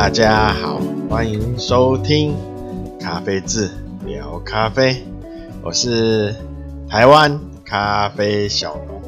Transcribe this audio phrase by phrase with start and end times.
[0.00, 0.80] 大家好，
[1.10, 2.34] 欢迎收听
[2.98, 3.70] 咖啡志
[4.06, 5.04] 聊咖啡，
[5.62, 6.34] 我是
[6.88, 9.02] 台湾咖啡小农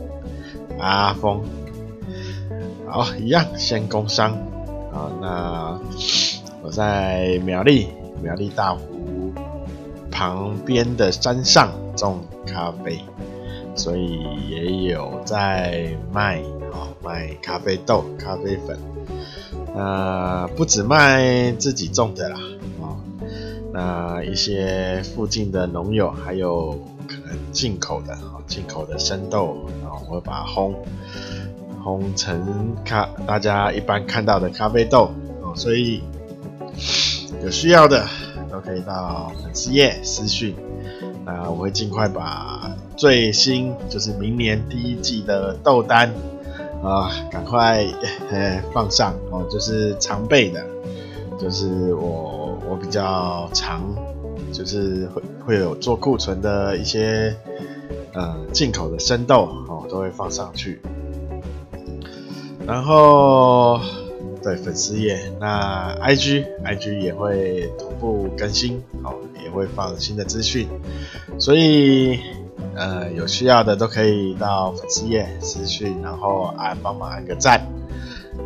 [0.79, 1.41] 阿峰。
[2.87, 4.33] 好，一样先工商
[4.93, 5.81] 啊，那
[6.63, 7.89] 我在苗栗
[8.23, 9.33] 苗栗大湖
[10.11, 13.01] 旁边的山上种咖啡，
[13.75, 18.79] 所以也有在卖啊卖咖啡豆、咖啡粉。
[19.75, 22.39] 呃，不只卖自己种的啦，
[22.81, 22.97] 哦，
[23.73, 26.73] 那一些附近的农友还有
[27.09, 30.75] 可能进口的，哦，进口的生豆，然后我会把它烘，
[31.83, 36.03] 烘成咖，大家一般看到的咖啡豆，哦，所以
[37.43, 38.07] 有需要的
[38.51, 40.55] 都可以到粉丝页私讯，
[41.25, 46.13] 那我会尽快把最新，就是明年第一季的豆单。
[46.83, 47.87] 啊，赶快
[48.31, 50.67] 呃放上哦，就是常备的，
[51.39, 53.83] 就是我我比较常，
[54.53, 57.37] 就是会会有做库存的一些
[58.13, 60.81] 呃进口的生豆哦，都会放上去。
[62.67, 63.81] 然后
[64.43, 70.69] 对粉丝页，那 IG IG 也会同步更新哦，也会放新的资讯，
[71.39, 72.19] 所以。
[72.75, 77.61] 呃，有需要的都可以到粉丝页私讯，然后按帮忙按个赞，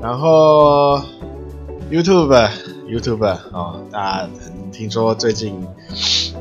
[0.03, 1.01] 然后
[1.91, 2.51] YouTube
[2.89, 5.65] YouTube 哦，大家可能听说最近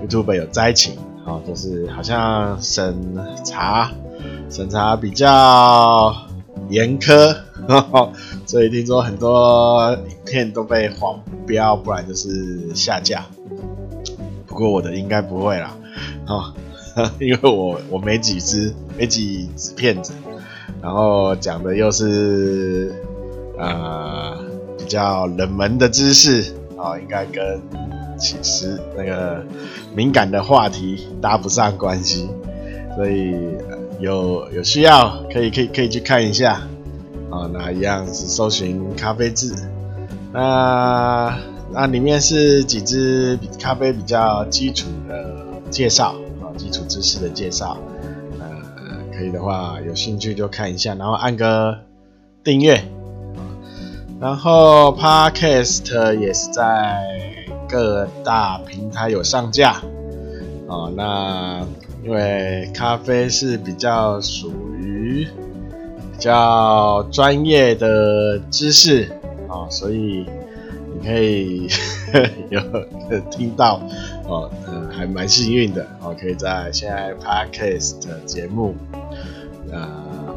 [0.02, 2.96] YouTube 有灾情哦，就是好像审
[3.46, 3.92] 查
[4.50, 6.16] 审查比较
[6.70, 7.36] 严苛，
[7.68, 8.12] 呵呵，
[8.48, 13.26] 所以听说很多影片都被黄标，不然就是下架。
[14.48, 15.78] 不过我的应该不会啦，
[16.28, 16.54] 哦。
[17.20, 20.14] 因为我我没几支没几支片子，
[20.82, 22.94] 然后讲的又是
[23.58, 24.38] 呃
[24.78, 27.62] 比较冷门的知识啊、应该跟
[28.18, 29.44] 其实那个
[29.96, 32.30] 敏感的话题搭不上关系，
[32.96, 33.36] 所以、
[34.00, 36.62] 有有需要可以可以可以去看一下
[37.30, 39.54] 啊、那一样是搜寻咖啡志，
[40.32, 41.38] 那
[41.74, 45.36] 那里面是几支咖啡比较基础的
[45.70, 46.16] 介绍。
[46.58, 47.78] 基础知识的介绍，
[48.40, 48.46] 呃，
[49.16, 51.80] 可以的话有兴趣就看一下，然后按个
[52.44, 52.84] 订阅，
[54.20, 57.04] 然后 Podcast 也是在
[57.68, 59.82] 各大平台有上架，
[60.68, 61.66] 哦，那
[62.04, 65.28] 因为咖啡是比较属于
[66.12, 69.12] 比较专业的知识
[69.48, 70.26] 啊，所以
[70.94, 71.06] 你。
[71.06, 71.68] 可以
[72.50, 72.60] 有
[73.30, 73.80] 听到
[74.28, 78.76] 哦，呃，还蛮幸运的哦，可以在现在 Podcast 节目，
[79.72, 79.88] 呃，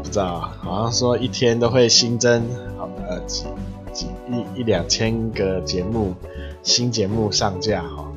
[0.02, 2.42] 不知道，好像说一天都会新增
[2.76, 3.44] 好呃几
[3.92, 6.14] 几一一两千个节目
[6.62, 8.12] 新节目上架哈，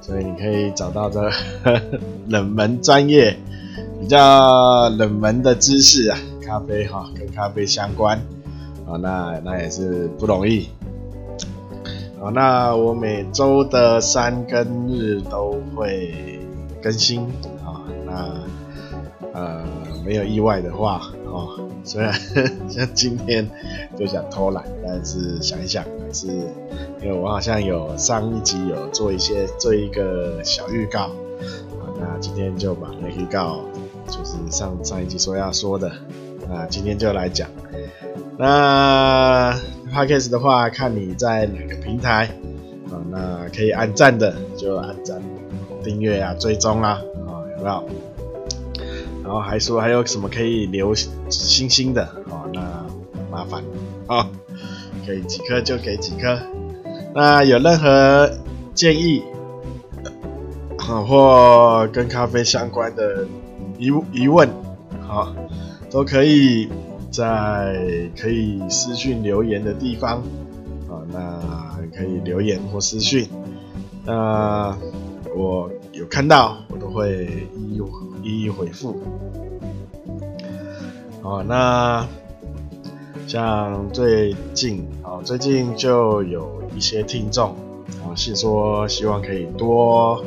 [0.00, 1.30] 所以你可以找到这
[2.28, 3.36] 冷门专业
[4.00, 8.18] 比较冷门的知识啊，咖啡哈，跟咖啡相关
[8.86, 10.68] 啊，那那也是不容易。
[12.24, 16.40] 好，那我每周的三更日都会
[16.82, 17.20] 更新
[17.62, 17.84] 啊。
[18.06, 18.40] 那
[19.34, 19.62] 呃，
[20.06, 22.14] 没有意外的话哦，虽然
[22.70, 23.46] 像今天
[23.98, 26.28] 就想偷懒，但是想一想还是，
[27.02, 31.00] 因为我好像有上一集有做一些做一个小预告
[31.78, 33.60] 啊，那今天就把那预告
[34.08, 35.92] 就是上上一集说要说的，
[36.48, 37.50] 那今天就来讲。
[38.36, 39.54] 那
[39.92, 42.28] Podcast 的话，看你在哪个平台
[42.90, 42.98] 啊？
[43.10, 45.22] 那可以按赞的就按赞、
[45.82, 47.88] 订阅啊、追踪啦啊，有没有？
[49.22, 52.42] 然后还说还有什么可以留星星的啊？
[52.52, 52.84] 那
[53.30, 53.62] 麻烦
[54.08, 54.28] 啊，
[55.06, 56.36] 给几颗就给几颗。
[57.14, 58.30] 那有任何
[58.74, 59.22] 建议
[60.78, 63.24] 啊，或跟咖啡相关的
[63.78, 64.48] 疑疑问，
[65.06, 65.32] 好，
[65.88, 66.68] 都可以。
[67.14, 70.18] 在可以私讯留言的地方
[70.90, 73.28] 啊，那可以留言或私讯，
[74.04, 74.76] 那
[75.36, 79.00] 我有看到，我都会一一一一回复。
[81.22, 82.04] 好，那
[83.28, 87.50] 像最近啊，最近就有一些听众
[88.02, 90.24] 啊，是说希望可以多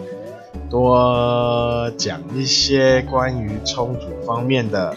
[0.69, 4.95] 多讲一些关于冲煮方面的。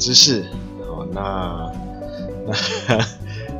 [0.00, 0.42] 知识，
[0.88, 1.70] 好，那
[2.46, 2.54] 那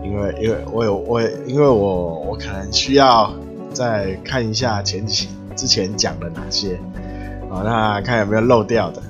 [0.03, 3.31] 因为因为我有我因为我我可能需要
[3.75, 6.81] 再看一下前几之前讲的哪些，
[7.51, 9.03] 好，那看有没有漏掉的，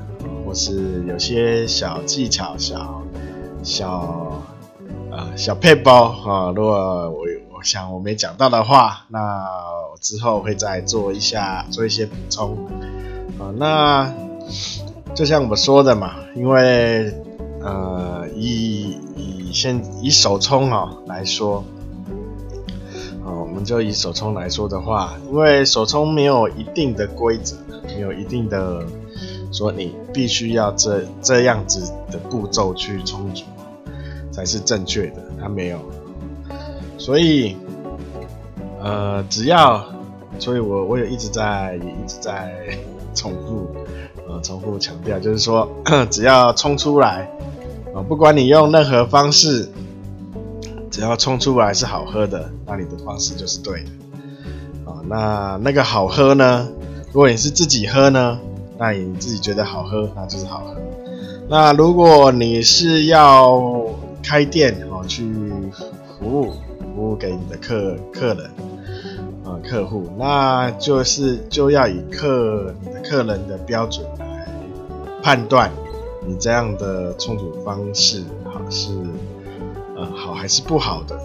[0.44, 3.00] 或是有些小技巧、小
[3.62, 4.43] 小
[5.12, 6.75] 呃小配包啊，如果
[7.11, 7.21] 我
[7.55, 9.21] 我想我没讲到的话，那
[9.93, 12.59] 我之后会再做一下做一些补充
[13.38, 13.55] 啊。
[13.56, 14.12] 那
[15.15, 17.12] 就像我说的嘛，因为
[17.62, 21.65] 呃以以现以手冲啊来说。
[23.23, 27.55] 啊我们就以手冲来说的话，因为手冲没有一定的规则，
[27.85, 28.83] 没有一定的
[29.53, 33.45] 说你必须要这这样子的步骤去冲煮
[34.33, 35.79] 才是正确的，它没有。
[36.97, 37.57] 所以，
[38.81, 39.85] 呃，只要，
[40.39, 42.51] 所以我我也一直在也一直在
[43.15, 43.71] 重复，
[44.42, 45.69] 重复强调，就是说，
[46.10, 47.31] 只要冲出来，
[47.94, 49.69] 啊，不管你用任何方式。
[50.90, 53.90] 只要冲出来是好喝的，那你的方式就是对的。
[54.84, 56.69] 啊，那那个好喝呢？
[57.12, 58.40] 如果你是自己喝呢，
[58.76, 60.75] 那你自己觉得好喝，那就是好喝。
[61.48, 63.62] 那如果你是要
[64.20, 65.32] 开店哦，去
[66.19, 66.54] 服务
[66.94, 68.50] 服务给你的客客人
[69.44, 74.26] 啊客户，那就是就要以客你的客人的标准来
[75.31, 75.71] 判断
[76.27, 78.91] 你这样的冲煮方式好是
[79.94, 80.05] 呃。
[80.06, 81.17] 好还是不好的？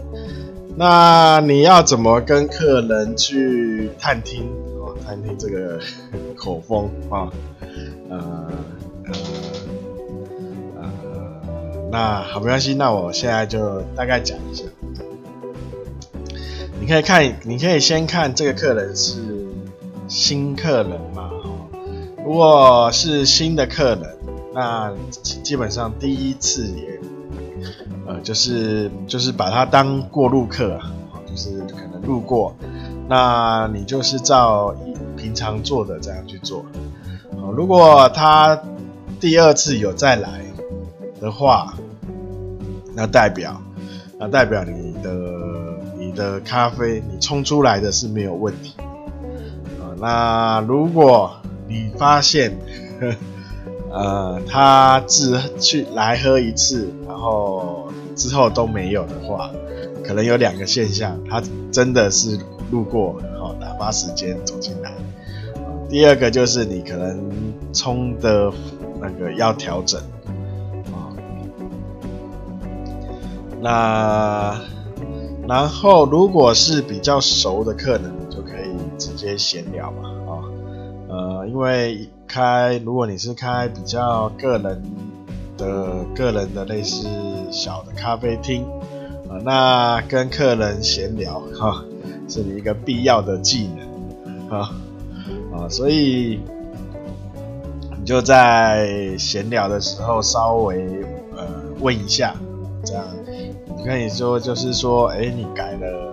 [0.78, 4.44] 那你要怎么跟客人去探听
[4.80, 4.96] 哦？
[5.04, 5.80] 探听这个
[6.38, 7.32] 口风啊？
[8.12, 8.48] 呃
[9.06, 9.14] 呃
[10.76, 12.76] 呃，那好，没关系。
[12.76, 14.66] 那我现在就大概讲一下。
[16.80, 19.16] 你可以看，你可以先看这个客人是
[20.08, 21.32] 新客人吗？
[22.26, 24.18] 如果是新的客人，
[24.54, 24.92] 那
[25.22, 27.00] 基本上第一次也。
[28.08, 30.92] 呃，就是就是把它当过路客啊，
[31.26, 32.56] 就是可能路过，
[33.10, 34.76] 那你就是照
[35.18, 36.64] 平常做的这样去做。
[37.56, 38.62] 如果他
[39.20, 40.42] 第二次有再来
[41.20, 41.74] 的话，
[42.94, 43.60] 那代表
[44.20, 45.12] 那代表你的
[45.98, 48.76] 你的咖啡你冲出来的是没有问题。
[50.00, 51.36] 那如果
[51.68, 52.58] 你发现，
[53.92, 57.92] 呃，他只去来喝一次，然后。
[58.16, 59.52] 之后都没有的话，
[60.02, 62.40] 可能有两个现象，他真的是
[62.72, 64.94] 路过，好打发时间走进来。
[65.90, 67.20] 第二个就是你可能
[67.74, 68.50] 冲的
[69.02, 70.00] 那个要调整
[70.94, 71.12] 啊。
[73.60, 74.62] 那
[75.46, 80.40] 然后如果是比较熟的客人，就可以直接闲聊嘛啊。
[81.16, 84.84] 呃，因为开如果你是开比较个人
[85.58, 87.08] 的个人的类似。
[87.52, 88.66] 小的咖啡厅
[89.30, 91.86] 啊，那跟客人闲聊哈，
[92.28, 94.72] 是你一个必要的技能啊
[95.54, 96.42] 啊，所以
[97.98, 101.02] 你就在闲聊的时候稍微
[101.38, 101.46] 呃
[101.80, 102.36] 问一下，
[102.84, 103.06] 这样
[103.78, 106.05] 你可以说就是说，哎，你改了，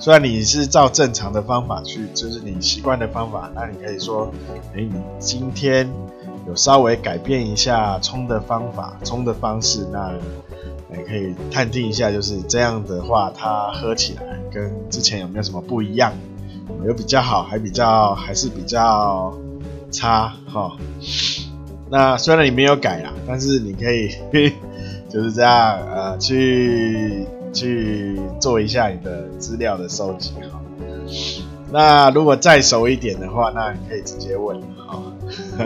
[0.00, 4.32] 虽然你是照正常的方法去，就是你习惯的方法，那你可以说，
[4.74, 5.88] 哎，你今天
[6.48, 10.12] 有稍微改变一下冲的方法、冲的方式，那。
[10.92, 16.12] 也可以探听一下，就是这样的话，它喝起来跟之前有没有什么不一样？
[16.84, 19.32] 有比较好，还比较还是比较
[19.92, 20.76] 差哈？
[21.88, 24.10] 那虽然你没有改啦，但是你可以
[25.08, 30.60] 就是这样呃，去去做一下你的资料的收集哈。
[31.72, 35.02] 那如果再熟一点的话，那你可以直接问哈，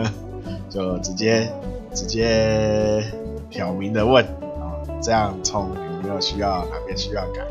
[0.69, 1.51] 就直接
[1.93, 3.03] 直接
[3.49, 4.25] 挑明的问。
[5.01, 7.45] 这样冲有没有需要哪边需要改？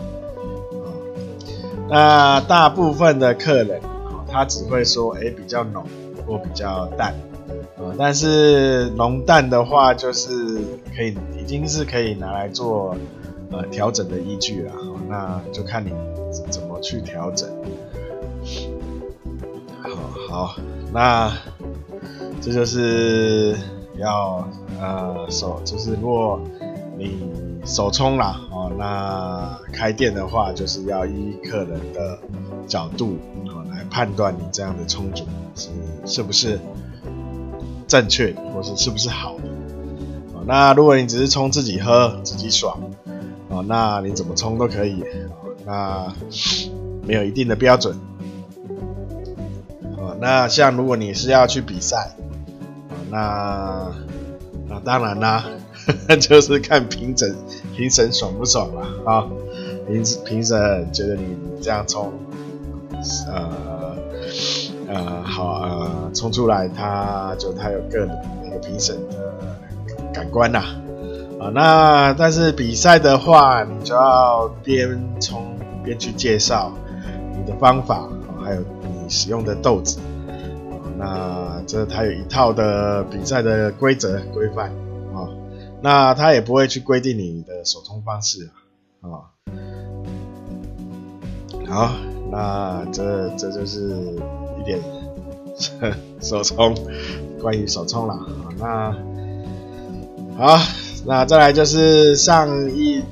[1.89, 3.81] 那大部分的客人，
[4.29, 5.85] 他只会说，哎，比较浓
[6.27, 7.15] 或比较淡，
[7.77, 10.57] 哦，但是浓淡的话，就是
[10.97, 12.97] 可以已经是可以拿来做
[13.55, 15.91] 呃调整的依据了，哦，那就看你
[16.51, 17.49] 怎么去调整。
[19.81, 19.91] 好，
[20.29, 20.57] 好，
[20.93, 21.33] 那
[22.41, 23.57] 这就是
[23.97, 24.49] 要
[24.81, 26.41] 呃手，就是如果。
[26.97, 27.27] 你
[27.67, 32.17] 手冲啦，哦，那开店的话，就是要依客人的
[32.69, 33.17] 角度
[33.49, 35.25] 哦来判断你这样的冲煮
[35.57, 35.71] 是
[36.07, 36.61] 是不是
[37.89, 39.43] 正确，或是是不是好的。
[40.35, 42.79] 哦，那如果你只是冲自己喝，自己爽，
[43.55, 45.05] 哦，那你怎么冲都可以，
[45.65, 46.13] 那
[47.07, 47.97] 没有一定的标准。
[49.97, 52.11] 哦，那像如果你是要去比赛，
[53.11, 53.93] 那
[54.69, 55.45] 那当然啦。
[56.19, 57.37] 就是看评审，
[57.77, 59.29] 评审爽不爽啦啊！
[59.87, 62.11] 评评审觉得你这样冲，
[63.29, 63.95] 呃
[64.89, 68.09] 呃好呃冲出来，他就他有个人
[68.43, 69.35] 那个评审的
[70.11, 70.84] 感官呐啊，
[71.45, 76.73] 啊，那但是比赛的话，你就要边冲边去介绍
[77.37, 78.09] 你的方法，
[78.43, 80.01] 还有你使用的豆子。
[80.97, 84.71] 那这它有一套的比赛的规则规范
[85.13, 85.29] 啊，
[85.83, 88.49] 那它也不会去规定你的手冲方式
[89.03, 89.29] 啊。
[91.69, 91.93] 好，
[92.31, 93.91] 那这这就是
[94.59, 94.81] 一点
[96.23, 96.75] 手冲，
[97.39, 98.19] 关于手冲啦。
[98.59, 98.97] 那
[100.39, 100.59] 好，
[101.07, 103.03] 那再来就是上一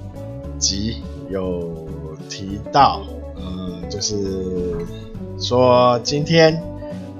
[0.59, 1.87] 集有
[2.29, 3.03] 提到，
[3.37, 4.77] 呃，就是
[5.39, 6.63] 说今天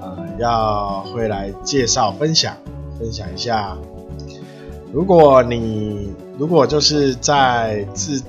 [0.01, 0.17] 呃。
[0.39, 2.57] 要会来介绍分享，
[2.97, 3.77] 分享一下。
[4.91, 8.19] 如果你如果就是在自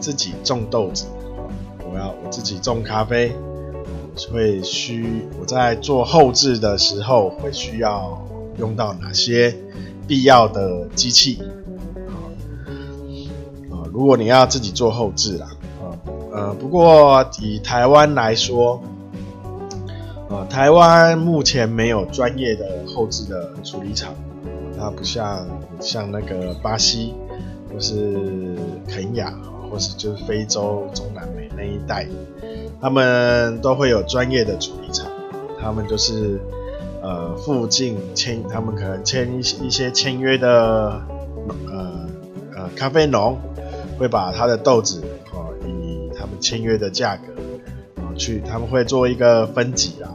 [0.00, 1.04] 自己种豆子，
[1.92, 3.32] 我要我自己种咖啡，
[4.32, 8.18] 会需我在做后制的时候会需要
[8.58, 9.54] 用到哪些
[10.08, 11.38] 必要的机器？
[13.92, 15.48] 如果你要自己做后置啦，
[16.32, 18.80] 呃，不过以台湾来说。
[20.30, 24.14] 呃，台湾目前没有专业的后置的处理厂，
[24.78, 25.46] 它不像
[25.78, 27.12] 像那个巴西
[27.70, 28.56] 或是
[28.88, 29.30] 肯亚，
[29.70, 32.08] 或是就是非洲中南美那一带，
[32.80, 35.06] 他们都会有专业的处理厂，
[35.60, 36.40] 他们就是
[37.02, 40.98] 呃附近签，他们可能签一些一些签约的
[41.70, 42.08] 呃
[42.56, 43.36] 呃咖啡农，
[44.02, 45.00] 会把他的豆子
[45.32, 47.22] 哦以他们签约的价格
[48.02, 50.10] 啊去，他们会做一个分级啊。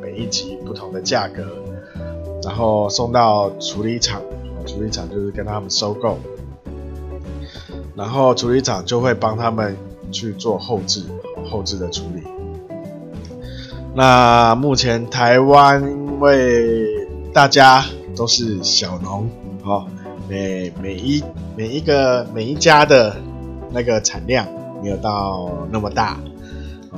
[0.00, 1.44] 每一级不同的价格，
[2.44, 4.22] 然后送到处理厂，
[4.64, 6.16] 处理厂就是跟他们收购，
[7.96, 9.76] 然后处理厂就会帮他们
[10.12, 11.02] 去做后置，
[11.50, 12.22] 后置的处理。
[13.92, 16.86] 那目前台湾因为
[17.34, 17.84] 大家
[18.14, 19.28] 都是小农，
[19.64, 19.86] 哦，
[20.30, 21.24] 每每一
[21.56, 23.16] 每一个每一家的
[23.72, 24.46] 那个产量
[24.80, 26.20] 没有到那么大，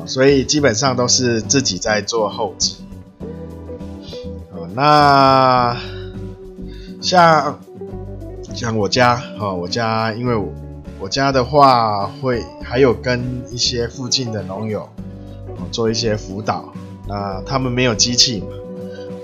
[0.04, 2.74] 所以基本上都是自己在做后制。
[4.74, 5.76] 那
[7.00, 7.58] 像
[8.54, 10.52] 像我家哈，我家因为我
[11.00, 14.86] 我家的话会还有跟一些附近的农友
[15.70, 16.72] 做一些辅导，
[17.08, 18.46] 那他们没有机器嘛，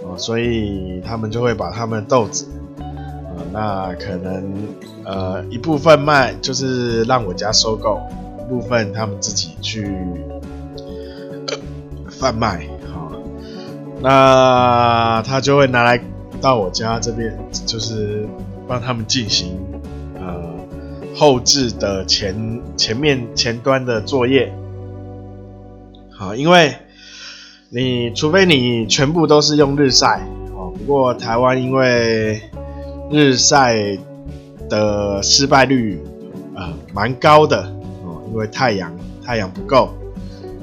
[0.04, 2.46] 哦，所以他们就会把他们的豆子，
[3.52, 4.52] 那可能
[5.04, 8.00] 呃一部分卖就是让我家收购，
[8.48, 9.90] 部分他们自己去
[12.10, 12.66] 贩卖。
[12.92, 13.10] 好
[14.00, 16.00] 那他就会拿来
[16.40, 17.36] 到我家这边，
[17.66, 18.26] 就是
[18.66, 19.58] 帮他们进行
[20.20, 20.40] 呃
[21.14, 24.52] 后置的前前面前端的作业。
[26.10, 26.74] 好，因为
[27.70, 30.20] 你除非你全部都是用日晒
[30.54, 32.40] 哦，不过台湾因为
[33.10, 33.96] 日晒
[34.68, 35.98] 的失败率
[36.54, 37.62] 啊蛮高的
[38.04, 38.92] 哦，因为太阳
[39.24, 39.90] 太阳不够，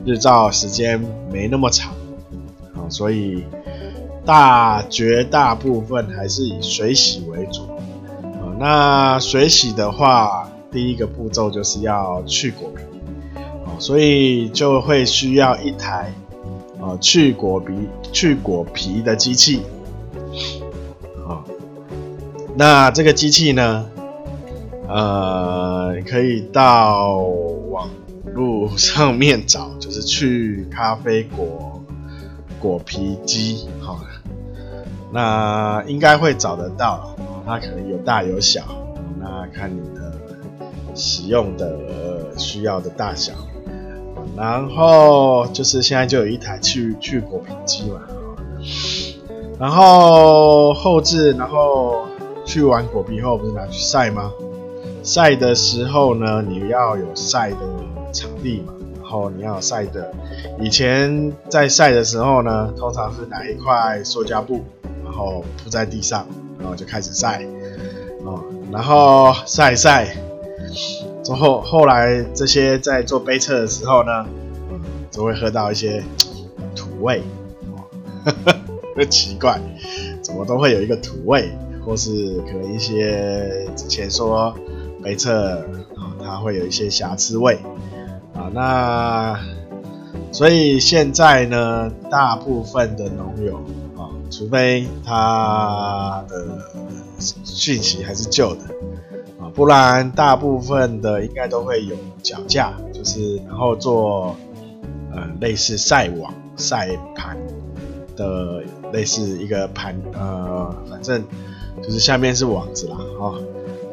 [0.05, 1.91] 日照时间没那么长。
[2.73, 3.43] 啊所以
[4.23, 7.63] 大绝大部分还是以水洗为主
[8.21, 8.53] 啊。
[8.59, 12.83] 那水洗的话，第一个步骤就是要去果皮，
[13.79, 16.13] 所以就会需要一台
[17.01, 17.73] 去果皮
[18.11, 19.61] 去果皮的机器。
[22.57, 23.85] 那这个机器呢，
[24.87, 27.17] 呃，可以到
[27.69, 27.89] 网
[28.33, 31.71] 路上面找，就是去咖啡果。
[32.57, 33.99] 果皮机，好，
[35.11, 38.63] 那应该会找得到，它可能有大有小，
[39.19, 40.11] 那看你的
[40.95, 41.77] 使用的
[42.37, 43.33] 需要的大小，
[44.35, 48.01] 然后就是现在就有一台去去果皮机嘛，
[49.59, 52.07] 然后后置，然后
[52.45, 54.31] 去完果皮后不是拿去晒吗？
[55.03, 57.57] 晒的时候呢，你要有晒的
[58.13, 58.73] 场地嘛。
[59.01, 60.11] 然后你要晒的，
[60.59, 64.63] 以前在晒的时候呢，通常是拿一块塑胶布，
[65.03, 67.45] 然后铺在地上，然后就开始晒，
[68.25, 70.17] 哦，然后晒一晒，
[71.23, 74.25] 之后后来这些在做杯测的时候呢，
[75.11, 76.03] 就会喝到一些
[76.75, 77.21] 土味，
[77.67, 77.85] 哦，
[78.25, 78.33] 呵
[78.95, 79.61] 呵，奇怪，
[80.23, 81.51] 怎么都会有一个土味，
[81.85, 84.53] 或是可能一些之前说
[85.03, 85.59] 杯测，
[85.95, 87.59] 啊，它会有一些瑕疵位。
[88.33, 89.39] 啊，那
[90.31, 93.55] 所以现在呢，大部分的农友
[93.95, 96.45] 啊，除非他的
[97.45, 98.61] 讯息还是旧的
[99.39, 104.35] 啊，不然大部分的应该都会有脚架，就是然后做
[105.13, 107.37] 呃类似晒网、晒盘
[108.17, 108.61] 的
[108.91, 111.23] 类似一个盘呃，反正
[111.83, 113.35] 就是下面是网子啦，啊，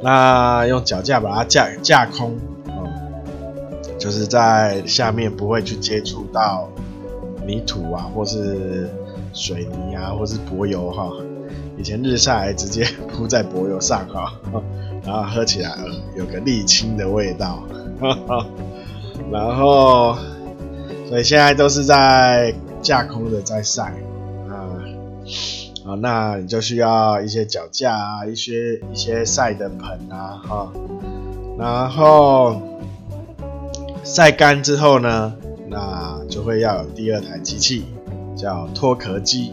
[0.03, 2.89] 那用脚架把它架架空，哦，
[3.99, 6.69] 就是在下面不会去接触到
[7.47, 8.89] 泥土啊，或是
[9.33, 11.11] 水泥啊，或是柏油哈。
[11.79, 14.33] 以前日晒直接铺在柏油上哈，
[15.05, 15.77] 然后喝起来
[16.17, 17.63] 有个沥青的味道，
[19.33, 20.17] 然后
[21.09, 23.95] 所以现在都是在架空的在晒
[24.49, 24.79] 啊。
[25.85, 30.73] 啊，那你就需要一些脚架啊，一些一些晒的盆啊，哈，
[31.59, 32.63] 然后
[34.05, 35.35] 晒干之后呢，
[35.69, 37.85] 那就会要有第二台机器，
[38.37, 39.53] 叫脱壳机，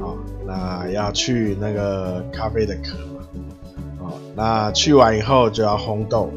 [0.00, 0.10] 啊，
[0.44, 6.32] 那要去那个咖啡的壳嘛，啊，那去完以后就要烘豆，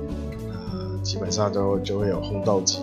[0.51, 2.77] 啊，基本上都就会有烘豆机，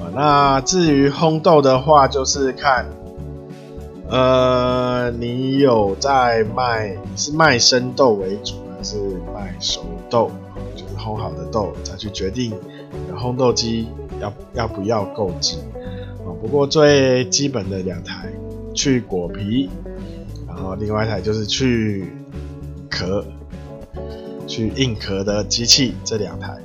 [0.00, 2.84] 啊，那至于烘豆的话，就是看。
[4.08, 8.96] 呃，你有在卖，你是卖生豆为主，还是
[9.34, 10.30] 卖熟豆？
[10.74, 12.52] 就是烘好的豆，再去决定
[13.14, 13.88] 烘豆机
[14.20, 15.58] 要要不要购置。
[16.40, 18.32] 不过最基本的两台，
[18.72, 19.68] 去果皮，
[20.46, 22.06] 然后另外一台就是去
[22.88, 23.24] 壳、
[24.46, 26.56] 去硬壳的机器，这两台。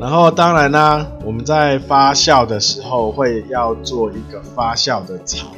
[0.00, 5.48] 然后当然呢，我们在发酵的时候会要做一个发酵的槽，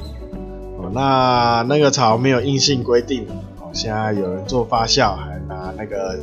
[0.79, 3.25] 哦，那那个槽没有硬性规定，
[3.61, 6.19] 哦，现在有人做发酵还拿那个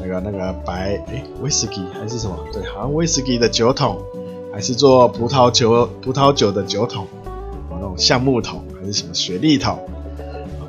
[0.00, 2.38] 那个那个白哎威士忌还是什么？
[2.52, 3.98] 对，好像威士忌的酒桶，
[4.52, 7.04] 还是做葡萄酒葡萄酒的酒桶，
[7.68, 9.76] 哦，那种橡木桶还是什么雪莉桶，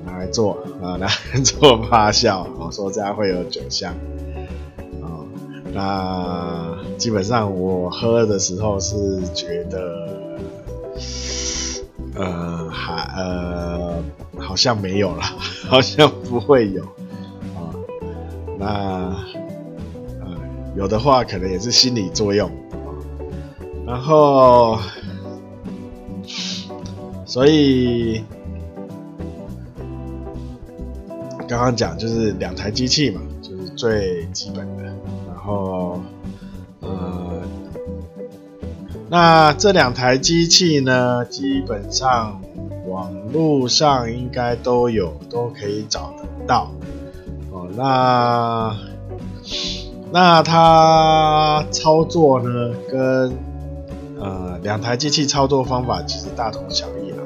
[0.03, 3.93] 拿来做啊，拿来做发酵，哦，说这样会有酒香。
[5.73, 10.07] 那基本上我喝的时候是觉得，
[12.15, 14.03] 呃，还呃
[14.37, 15.21] 好像没有了，
[15.69, 16.83] 好像不会有
[17.55, 17.71] 啊。
[18.59, 18.67] 那
[20.19, 20.37] 呃
[20.75, 22.91] 有的话可能也是心理作用啊。
[23.85, 24.77] 然后，
[27.25, 28.23] 所以
[31.47, 34.80] 刚刚讲就是两台机器嘛，就是最基本的。
[35.43, 35.99] 然后，
[36.81, 37.41] 呃，
[39.09, 42.39] 那这两台机器呢，基本上
[42.87, 46.69] 网络上应该都有，都可以找得到。
[47.49, 48.77] 哦，那
[50.11, 53.35] 那它操作呢，跟
[54.19, 57.17] 呃两台机器操作方法其实大同小异啦。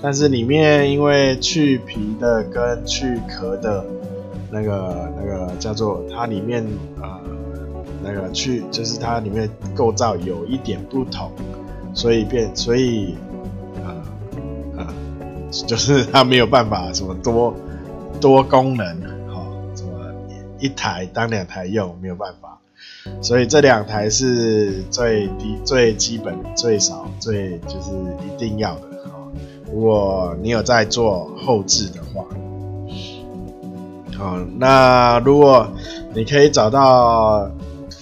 [0.00, 3.84] 但是里面因为去皮的跟去壳的
[4.50, 6.66] 那个那个叫做它里面。
[7.02, 7.20] 呃
[8.02, 11.30] 那个去就是它里面构造有一点不同，
[11.92, 13.14] 所以变所以
[13.84, 14.00] 啊
[14.78, 14.88] 啊、
[15.66, 17.54] 就是它没有办法什么多
[18.20, 18.86] 多功能，
[19.28, 19.90] 哈、什么
[20.58, 22.58] 一台当两台用没有办法，
[23.20, 27.90] 所以这两台是最低最基本最少最就是
[28.26, 29.28] 一定要的，哈、
[29.70, 32.24] 如果你有在做后置的话，
[34.16, 35.68] 好、那如果
[36.14, 37.50] 你可以找到。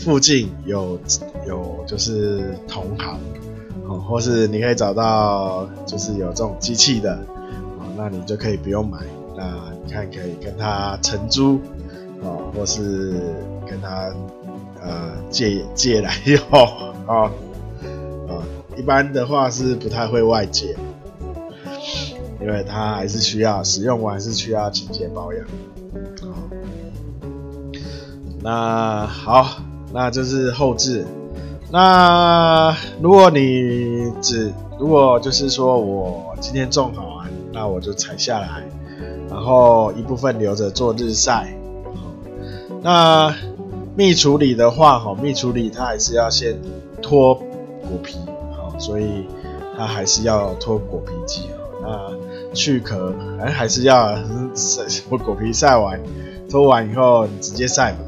[0.08, 0.98] 附近有
[1.46, 3.20] 有就是同行，
[3.86, 7.14] 哦，或是你可以找到就是有这种机器的，
[7.78, 9.00] 哦，那你就可以不用买，
[9.36, 9.52] 那
[9.84, 11.60] 你看可以跟他承租，
[12.22, 13.20] 哦，或是
[13.68, 14.10] 跟他
[14.80, 16.40] 呃借借来用，
[17.06, 17.30] 哦，
[18.28, 18.42] 哦，
[18.78, 20.74] 一般的话是不太会外借，
[22.40, 25.44] 因为它还是需要使用完是需要清洁保养，
[26.22, 26.48] 哦，
[28.40, 29.67] 那好。
[29.92, 31.06] 那就是后置。
[31.70, 38.62] 那如果你只如果就是说我今天种好啊，那我就采下来，
[39.28, 41.52] 然后一部分留着做日晒。
[42.80, 43.34] 那
[43.96, 46.56] 蜜处理的话，哈，蜜处理它还是要先
[47.02, 48.16] 脱果皮，
[48.56, 49.26] 好，所以
[49.76, 51.50] 它还是要脱果皮机。
[51.82, 52.10] 那
[52.54, 54.14] 去壳，哎，还是要
[54.54, 56.00] 晒，我果皮晒完，
[56.48, 57.98] 脱完以后你直接晒嘛。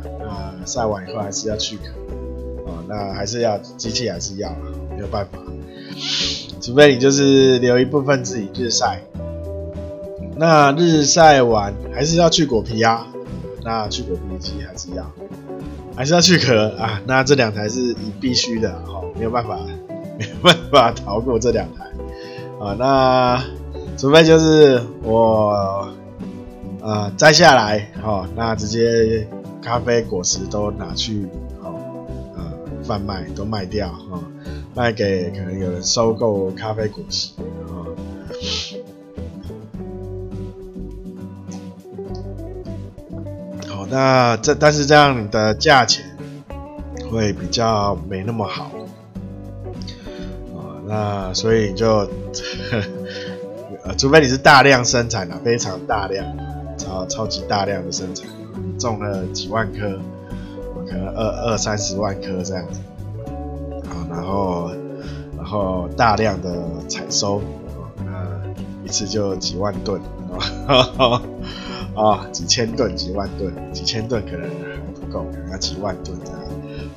[0.67, 1.91] 晒完以后还是要去壳，
[2.67, 4.51] 哦，那还是要机器还是要，
[4.91, 5.39] 没有办法，
[6.61, 9.01] 除非你就是留一部分自己日晒，
[10.37, 13.07] 那日晒完还是要去果皮啊，
[13.63, 15.11] 那去果皮机还是要，
[15.97, 16.69] 还是要去壳。
[16.79, 19.59] 啊，那这两台是必须的，好，没有办法，
[20.17, 21.85] 没有办法逃过这两台，
[22.59, 23.45] 啊，那
[23.97, 25.89] 除非就是我，
[26.81, 29.27] 呃，摘下来，好，那直接。
[29.63, 31.27] 咖啡果实都拿去，
[31.63, 32.53] 哦，呃，
[32.85, 34.23] 贩卖都卖掉，哦，
[34.75, 37.33] 卖给可能有人收购咖啡果实，
[43.69, 46.05] 哦，那这但是这样的价钱
[47.11, 48.71] 会比较没那么好。
[50.55, 52.09] 啊，那所以你就
[53.85, 56.25] 呃，除非你是大量生产的，非常大量，
[56.79, 58.29] 超超级大量的生产，
[58.81, 60.01] 种了几万颗，
[60.89, 62.81] 可能二二三十万颗这样子，
[63.89, 64.71] 啊，然后
[65.37, 66.51] 然后大量的
[66.89, 67.41] 采收，
[67.99, 68.41] 那
[68.85, 70.01] 一次就几万吨，
[70.67, 71.23] 啊。
[71.97, 76.41] 啊， 几千吨、几万吨、几千吨可能还不够，可能要几万吨这样，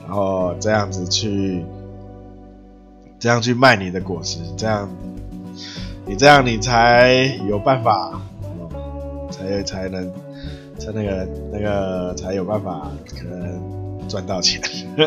[0.06, 1.66] 然后这样子去，
[3.20, 4.88] 这样去卖你的果实，这样，
[6.06, 10.12] 你这样你才有办法，嗯、才才能，
[10.78, 14.62] 才那个那个才有办法可能赚到钱，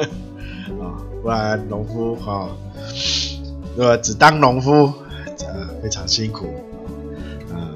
[0.81, 2.49] 啊，不然农夫哈，
[3.77, 4.93] 如果只当农夫，
[5.47, 6.47] 呃，非常辛苦。
[7.53, 7.73] 啊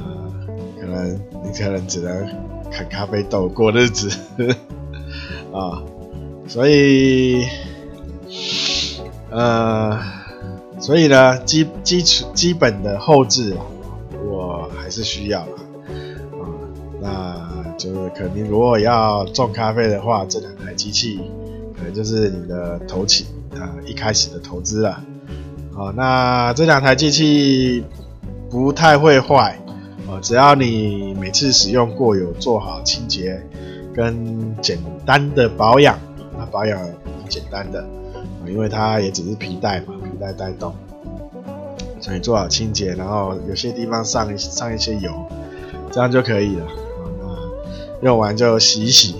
[0.80, 2.26] 可能你可能只能
[2.70, 4.10] 啃咖啡豆过日子
[5.52, 5.82] 啊，
[6.48, 7.46] 所以
[9.30, 10.00] 呃，
[10.80, 13.56] 所以呢，基基础基本的后置
[14.28, 15.59] 我还是需要啦，
[17.80, 21.18] 就是可能如果要种咖啡的话，这两台机器
[21.74, 25.02] 可能就是你的头期啊一开始的投资了，
[25.74, 27.82] 好，那这两台机器
[28.50, 29.58] 不太会坏
[30.06, 30.20] 哦。
[30.20, 33.42] 只要你每次使用过，有做好清洁
[33.94, 35.98] 跟简单的保养，
[36.38, 36.94] 那保养很
[37.30, 37.82] 简单的，
[38.46, 40.74] 因为它也只是皮带嘛，皮带带动，
[41.98, 45.10] 所以做好清洁，然后有些地方上上一些油，
[45.90, 46.66] 这样就可以了。
[48.02, 49.16] 用完就洗一洗，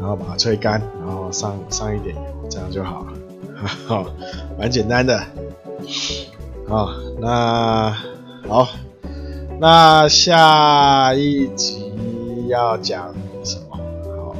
[0.00, 3.12] 然后把它吹干，然后上上一点油，这样就好了，
[3.86, 4.06] 好，
[4.58, 5.22] 蛮简单的。
[6.68, 6.88] 好，
[7.20, 7.96] 那
[8.48, 8.68] 好。
[9.60, 11.92] 那下一集
[12.48, 13.78] 要讲什么？
[14.16, 14.34] 好，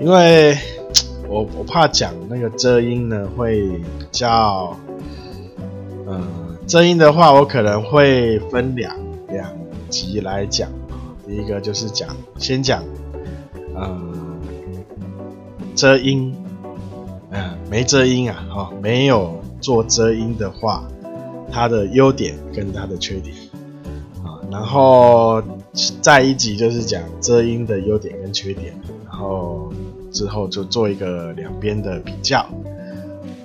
[0.00, 0.58] 因为
[1.28, 4.76] 我我怕讲那个遮阴呢，会比较，
[6.08, 8.96] 嗯，遮阴的话，我可能会分两
[9.28, 9.48] 两
[9.88, 10.68] 集来讲。
[11.36, 12.82] 一个就是讲，先讲，
[13.74, 14.40] 嗯，
[15.74, 16.34] 遮阴，
[17.30, 20.84] 嗯，没遮阴啊，哦，没有做遮阴的话，
[21.50, 23.34] 它的优点跟它的缺点。
[24.22, 25.42] 啊然后
[26.02, 29.72] 再一集就是讲遮阴的优点跟缺点，然后
[30.12, 32.44] 之后就做一个两边的比较。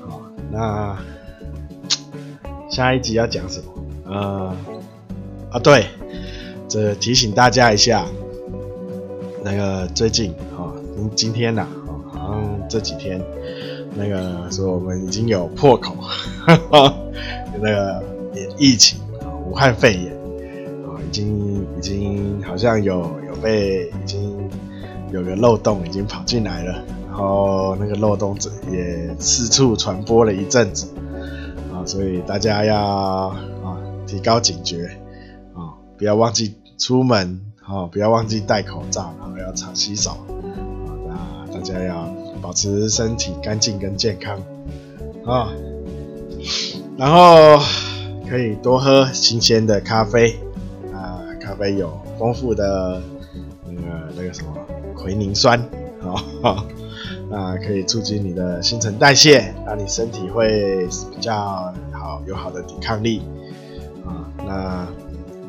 [0.02, 0.22] 好，
[0.52, 0.98] 那
[2.70, 3.66] 下一集要讲什么？
[4.12, 4.56] 呃，
[5.52, 5.86] 啊对，
[6.68, 8.06] 这提醒大家一下，
[9.44, 11.70] 那个最近啊，今今天呐，啊，
[12.12, 13.22] 好像这几天
[13.96, 15.96] 那个说我们已经有破口，
[16.46, 16.94] 呵 呵
[17.62, 18.04] 那个
[18.58, 20.12] 疫情啊，武汉肺炎
[20.86, 21.00] 啊。
[21.08, 24.38] 已经已经好像有有被已经
[25.10, 28.38] 有个漏洞已经跑进来了，然后那个漏洞
[28.70, 30.88] 也四处传播了一阵子
[31.74, 34.90] 啊，所以大家要啊提高警觉，
[35.98, 40.12] 不要忘记出门啊，不要忘记戴口罩，然后要常洗手
[41.10, 44.40] 啊，那大家要保持身体干净跟健康
[45.26, 45.50] 啊，
[46.98, 47.60] 然后
[48.30, 50.38] 可以多喝新鲜的咖啡。
[50.94, 53.02] 啊咖啡有丰富的
[53.66, 54.54] 那个那个什么
[54.94, 55.58] 奎宁酸，
[56.42, 56.66] 好，
[57.30, 63.22] 那可以促进你的新陈代谢，让你身体会比较好，有好的抵抗力
[64.06, 64.28] 啊。
[64.46, 64.86] 那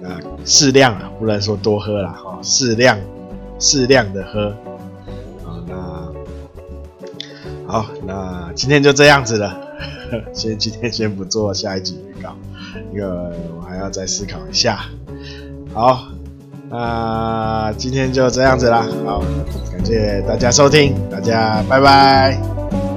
[0.00, 2.98] 那适量啊，不能说多喝了，哈，适量
[3.58, 4.48] 适量的喝
[5.44, 5.58] 啊。
[5.66, 6.12] 那
[7.66, 9.58] 好，那今天就这样子了，
[10.32, 12.34] 先今天先不做下一集预告，
[12.92, 14.80] 因为我还要再思考一下。
[15.74, 16.06] 好，
[16.70, 18.86] 那今天就这样子啦。
[19.04, 19.22] 好，
[19.70, 22.87] 感谢大家收听，大家拜拜。